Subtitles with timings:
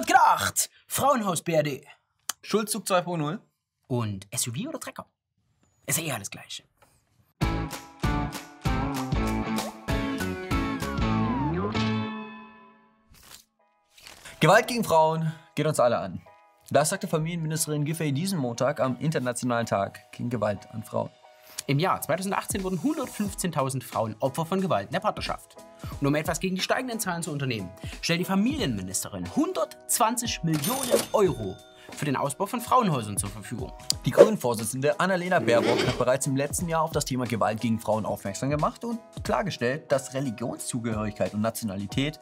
[0.00, 0.70] laut gedacht.
[0.86, 1.86] Frauenhaus BRD.
[2.42, 3.38] Schulzzug 2.0.
[3.88, 5.06] Und SUV oder Trecker?
[5.86, 6.64] Ist ja eh alles Gleiche.
[14.38, 16.22] Gewalt gegen Frauen geht uns alle an.
[16.70, 21.10] Das sagte Familienministerin Giffey diesen Montag am Internationalen Tag gegen Gewalt an Frauen.
[21.70, 25.54] Im Jahr 2018 wurden 115.000 Frauen Opfer von Gewalt in der Partnerschaft.
[26.00, 27.70] Und um etwas gegen die steigenden Zahlen zu unternehmen,
[28.02, 31.56] stellt die Familienministerin 120 Millionen Euro
[31.92, 33.72] für den Ausbau von Frauenhäusern zur Verfügung.
[34.04, 38.04] Die Grünen-Vorsitzende Annalena Baerbock hat bereits im letzten Jahr auf das Thema Gewalt gegen Frauen
[38.04, 42.18] aufmerksam gemacht und klargestellt, dass Religionszugehörigkeit und Nationalität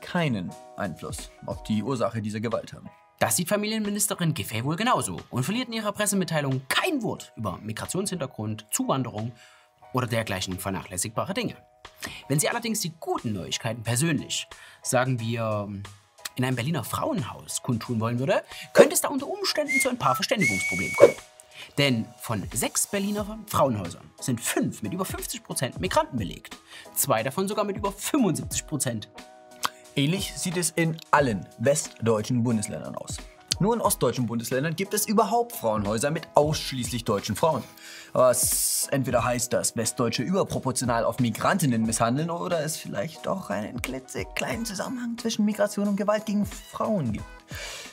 [0.00, 2.88] keinen Einfluss auf die Ursache dieser Gewalt haben.
[3.18, 8.66] Das sieht Familienministerin Giffey wohl genauso und verliert in ihrer Pressemitteilung kein Wort über Migrationshintergrund,
[8.70, 9.32] Zuwanderung
[9.94, 11.56] oder dergleichen vernachlässigbare Dinge.
[12.28, 14.46] Wenn sie allerdings die guten Neuigkeiten persönlich,
[14.82, 15.68] sagen wir,
[16.34, 18.42] in einem Berliner Frauenhaus kundtun wollen würde,
[18.74, 21.14] könnte es da unter Umständen zu ein paar Verständigungsproblemen kommen.
[21.78, 26.58] Denn von sechs Berliner Frauenhäusern sind fünf mit über 50 Prozent Migranten belegt.
[26.94, 29.08] Zwei davon sogar mit über 75 Prozent.
[29.98, 33.16] Ähnlich sieht es in allen westdeutschen Bundesländern aus.
[33.60, 37.64] Nur in ostdeutschen Bundesländern gibt es überhaupt Frauenhäuser mit ausschließlich deutschen Frauen.
[38.12, 44.66] Was entweder heißt, dass Westdeutsche überproportional auf Migrantinnen misshandeln oder es vielleicht doch einen klitzekleinen
[44.66, 47.24] Zusammenhang zwischen Migration und Gewalt gegen Frauen gibt.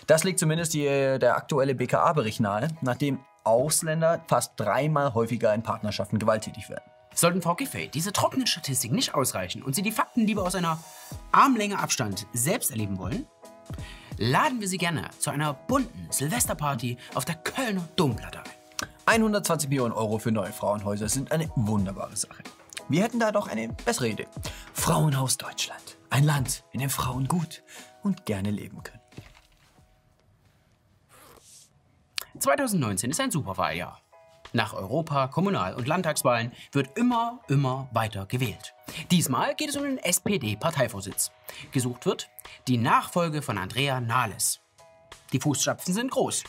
[0.06, 6.20] Das legt zumindest die, der aktuelle BKA-Bericht nahe, nachdem Ausländer fast dreimal häufiger in Partnerschaften
[6.20, 6.84] gewalttätig werden.
[7.16, 10.84] Sollten Frau Giffey diese trockenen Statistiken nicht ausreichen und Sie die Fakten lieber aus einer
[11.32, 13.28] Armlänge Abstand selbst erleben wollen,
[14.18, 18.64] laden wir Sie gerne zu einer bunten Silvesterparty auf der Kölner Domplatte ein.
[19.06, 22.44] 120 Millionen Euro für neue Frauenhäuser sind eine wunderbare Sache.
[22.90, 24.28] Wir hätten da doch eine bessere Idee.
[24.74, 25.98] Frauenhaus Deutschland.
[26.10, 27.64] Ein Land, in dem Frauen gut
[28.02, 29.00] und gerne leben können.
[32.40, 34.03] 2019 ist ein Superwahljahr.
[34.54, 38.76] Nach Europa-, Kommunal- und Landtagswahlen wird immer, immer weiter gewählt.
[39.10, 41.32] Diesmal geht es um den SPD-Parteivorsitz.
[41.72, 42.30] Gesucht wird
[42.68, 44.60] die Nachfolge von Andrea Nahles.
[45.34, 46.44] Die Fußstapfen sind groß.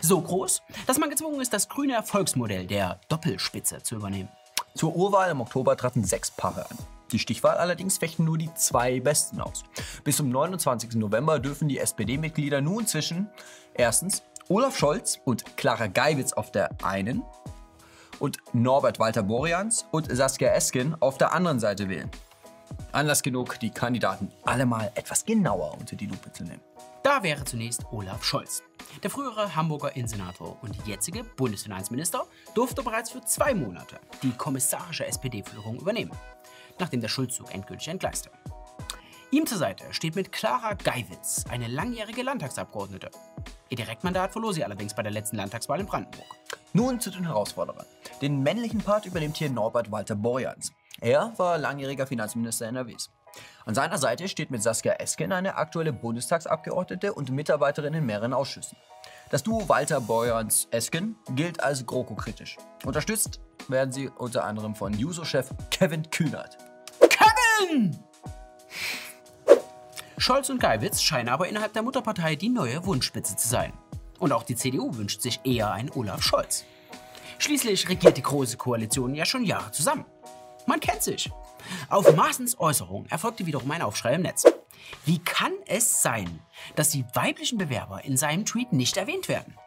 [0.00, 4.30] So groß, dass man gezwungen ist, das grüne Erfolgsmodell der Doppelspitze zu übernehmen.
[4.74, 6.78] Zur Urwahl im Oktober traten sechs Paare an.
[7.12, 9.62] Die Stichwahl allerdings fechten nur die zwei Besten aus.
[10.02, 10.94] Bis zum 29.
[10.94, 13.28] November dürfen die SPD-Mitglieder nun zwischen
[13.74, 17.22] erstens Olaf Scholz und Clara Geiwitz auf der einen
[18.18, 22.10] und Norbert Walter Borjans und Saskia Esken auf der anderen Seite wählen.
[22.92, 26.60] Anlass genug, die Kandidaten alle mal etwas genauer unter die Lupe zu nehmen.
[27.02, 28.62] Da wäre zunächst Olaf Scholz.
[29.02, 35.78] Der frühere Hamburger Innensenator und jetzige Bundesfinanzminister durfte bereits für zwei Monate die kommissarische SPD-Führung
[35.78, 36.12] übernehmen,
[36.78, 38.30] nachdem der Schulzzug endgültig entgleiste.
[39.30, 43.10] Ihm zur Seite steht mit Clara Geiwitz eine langjährige Landtagsabgeordnete.
[43.70, 46.26] Ihr Direktmandat verlor sie allerdings bei der letzten Landtagswahl in Brandenburg.
[46.72, 47.86] Nun zu den Herausforderern.
[48.20, 50.72] Den männlichen Part übernimmt hier Norbert Walter Borjans.
[51.00, 53.10] Er war langjähriger Finanzminister NRWs.
[53.64, 58.76] An seiner Seite steht mit Saskia Esken eine aktuelle Bundestagsabgeordnete und Mitarbeiterin in mehreren Ausschüssen.
[59.30, 62.56] Das Duo Walter Borjans Esken gilt als GroKo-kritisch.
[62.84, 66.58] Unterstützt werden sie unter anderem von Juso-Chef Kevin Kühnert.
[67.08, 67.98] Kevin!
[70.24, 73.74] Scholz und Geiwitz scheinen aber innerhalb der Mutterpartei die neue Wunschspitze zu sein.
[74.18, 76.64] Und auch die CDU wünscht sich eher einen Olaf Scholz.
[77.36, 80.06] Schließlich regiert die Große Koalition ja schon Jahre zusammen.
[80.66, 81.30] Man kennt sich.
[81.90, 84.44] Auf Maaßens Äußerung erfolgte wiederum ein Aufschrei im Netz.
[85.04, 86.40] Wie kann es sein,
[86.74, 89.58] dass die weiblichen Bewerber in seinem Tweet nicht erwähnt werden?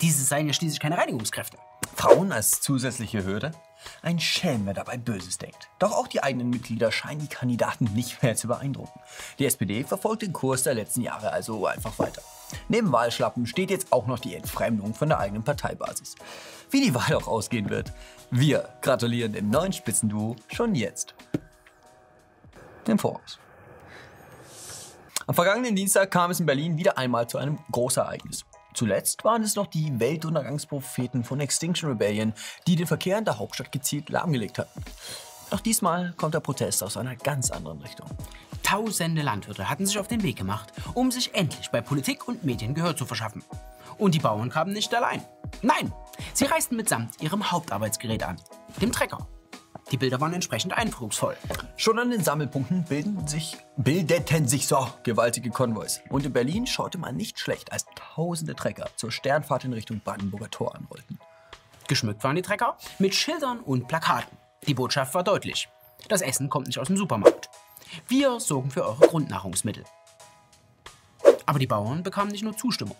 [0.00, 1.58] Diese seien ja schließlich keine Reinigungskräfte.
[1.96, 3.52] Frauen als zusätzliche Hürde?
[4.02, 5.68] Ein Schelm, wer dabei Böses denkt.
[5.78, 8.98] Doch auch die eigenen Mitglieder scheinen die Kandidaten nicht mehr zu beeindrucken.
[9.38, 12.22] Die SPD verfolgt den Kurs der letzten Jahre also einfach weiter.
[12.68, 16.14] Neben Wahlschlappen steht jetzt auch noch die Entfremdung von der eigenen Parteibasis.
[16.70, 17.92] Wie die Wahl auch ausgehen wird,
[18.30, 21.14] wir gratulieren dem neuen Spitzenduo schon jetzt.
[22.86, 23.38] Im Voraus.
[25.26, 28.44] Am vergangenen Dienstag kam es in Berlin wieder einmal zu einem Großereignis.
[28.74, 32.34] Zuletzt waren es noch die Weltuntergangspropheten von Extinction Rebellion,
[32.66, 34.82] die den Verkehr in der Hauptstadt gezielt lahmgelegt hatten.
[35.50, 38.08] Doch diesmal kommt der Protest aus einer ganz anderen Richtung.
[38.64, 42.74] Tausende Landwirte hatten sich auf den Weg gemacht, um sich endlich bei Politik und Medien
[42.74, 43.44] Gehör zu verschaffen.
[43.98, 45.22] Und die Bauern kamen nicht allein.
[45.62, 45.92] Nein,
[46.32, 48.40] sie reisten mitsamt ihrem Hauptarbeitsgerät an,
[48.80, 49.28] dem Trecker.
[49.94, 51.36] Die Bilder waren entsprechend eindrucksvoll.
[51.76, 56.00] Schon an den Sammelpunkten bilden sich, bildeten sich so gewaltige Konvois.
[56.08, 60.50] Und in Berlin schaute man nicht schlecht, als tausende Trecker zur Sternfahrt in Richtung Brandenburger
[60.50, 61.20] Tor anrollten.
[61.86, 64.36] Geschmückt waren die Trecker mit Schildern und Plakaten.
[64.66, 65.68] Die Botschaft war deutlich.
[66.08, 67.48] Das Essen kommt nicht aus dem Supermarkt.
[68.08, 69.84] Wir sorgen für eure Grundnahrungsmittel.
[71.46, 72.96] Aber die Bauern bekamen nicht nur Zustimmung.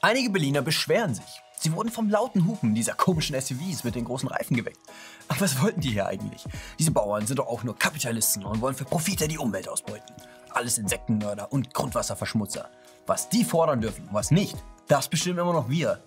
[0.00, 1.40] Einige Berliner beschweren sich.
[1.62, 4.80] Sie wurden vom lauten Hupen dieser komischen SUVs mit den großen Reifen geweckt.
[5.28, 6.44] Aber was wollten die hier eigentlich?
[6.80, 10.12] Diese Bauern sind doch auch nur Kapitalisten und wollen für Profite die Umwelt ausbeuten.
[10.50, 12.68] Alles Insektenmörder und Grundwasserverschmutzer.
[13.06, 14.56] Was die fordern dürfen und was nicht,
[14.88, 16.02] das bestimmen immer noch wir.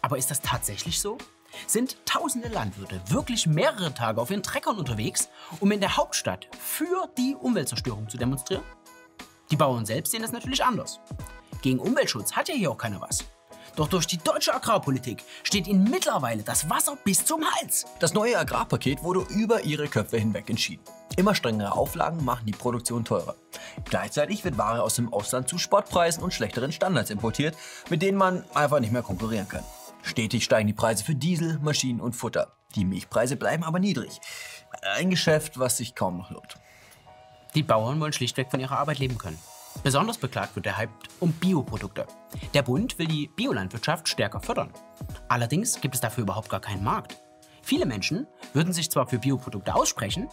[0.00, 1.18] Aber ist das tatsächlich so?
[1.66, 7.08] Sind tausende Landwirte wirklich mehrere Tage auf ihren Treckern unterwegs, um in der Hauptstadt für
[7.18, 8.62] die Umweltzerstörung zu demonstrieren?
[9.50, 11.00] Die Bauern selbst sehen das natürlich anders.
[11.62, 13.24] Gegen Umweltschutz hat ja hier auch keiner was.
[13.76, 17.86] Doch durch die deutsche Agrarpolitik steht ihnen mittlerweile das Wasser bis zum Hals.
[17.98, 20.84] Das neue Agrarpaket wurde über ihre Köpfe hinweg entschieden.
[21.16, 23.34] Immer strengere Auflagen machen die Produktion teurer.
[23.84, 27.56] Gleichzeitig wird Ware aus dem Ausland zu Sportpreisen und schlechteren Standards importiert,
[27.90, 29.64] mit denen man einfach nicht mehr konkurrieren kann.
[30.02, 32.52] Stetig steigen die Preise für Diesel, Maschinen und Futter.
[32.74, 34.20] Die Milchpreise bleiben aber niedrig.
[34.96, 36.58] Ein Geschäft, was sich kaum noch lohnt.
[37.54, 39.38] Die Bauern wollen schlichtweg von ihrer Arbeit leben können.
[39.82, 40.90] Besonders beklagt wird der Hype
[41.20, 42.06] um Bioprodukte.
[42.54, 44.70] Der Bund will die Biolandwirtschaft stärker fördern.
[45.28, 47.20] Allerdings gibt es dafür überhaupt gar keinen Markt.
[47.62, 50.28] Viele Menschen würden sich zwar für Bioprodukte aussprechen,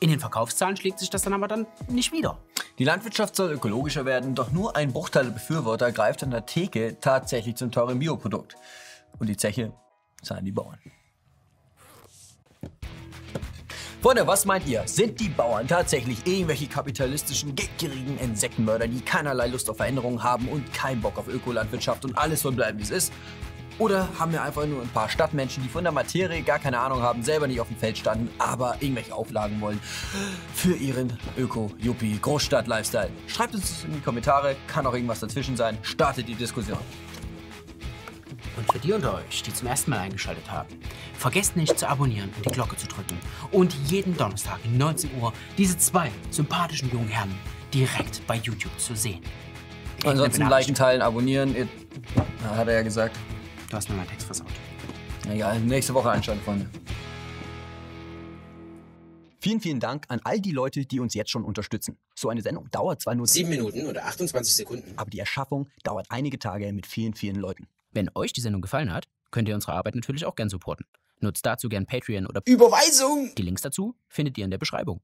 [0.00, 2.38] in den Verkaufszahlen schlägt sich das dann aber dann nicht wieder.
[2.78, 6.98] Die Landwirtschaft soll ökologischer werden, doch nur ein Bruchteil der Befürworter greift an der Theke
[7.00, 8.54] tatsächlich zum teuren Bioprodukt.
[9.18, 9.72] Und die Zeche
[10.22, 10.78] zahlen die Bauern.
[14.04, 14.82] Freunde, was meint ihr?
[14.84, 20.74] Sind die Bauern tatsächlich irgendwelche kapitalistischen, geldgierigen Insektenmörder, die keinerlei Lust auf Veränderungen haben und
[20.74, 23.14] keinen Bock auf Ökolandwirtschaft und alles soll bleiben, wie es ist?
[23.78, 27.00] Oder haben wir einfach nur ein paar Stadtmenschen, die von der Materie gar keine Ahnung
[27.00, 29.80] haben, selber nicht auf dem Feld standen, aber irgendwelche Auflagen wollen
[30.54, 33.08] für ihren Öko-Yuppie-Großstadt-Lifestyle?
[33.26, 35.78] Schreibt uns das in die Kommentare, kann auch irgendwas dazwischen sein.
[35.80, 36.76] Startet die Diskussion.
[38.56, 40.68] Und für die unter euch, die zum ersten Mal eingeschaltet haben,
[41.14, 43.18] vergesst nicht zu abonnieren und die Glocke zu drücken.
[43.50, 47.34] Und jeden Donnerstag um 19 Uhr diese zwei sympathischen jungen Herren
[47.72, 49.20] direkt bei YouTube zu sehen.
[50.04, 51.56] Ansonsten liken, teilen, abonnieren.
[51.56, 51.68] Ihr,
[52.44, 53.16] hat er ja gesagt.
[53.70, 54.52] Du hast mir meinen Text versaut.
[55.28, 56.68] Egal, nächste Woche einschalten, Freunde.
[59.40, 61.98] Vielen, vielen Dank an all die Leute, die uns jetzt schon unterstützen.
[62.14, 66.06] So eine Sendung dauert zwar nur 7 Minuten oder 28 Sekunden, aber die Erschaffung dauert
[66.08, 67.66] einige Tage mit vielen, vielen Leuten.
[67.94, 70.84] Wenn euch die Sendung gefallen hat, könnt ihr unsere Arbeit natürlich auch gern supporten.
[71.20, 73.32] Nutzt dazu gern Patreon oder Überweisung!
[73.38, 75.00] Die Links dazu findet ihr in der Beschreibung.